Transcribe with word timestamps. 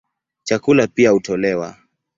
Chakula 0.43 0.87
pia 0.87 1.11
hutolewa. 1.11 1.77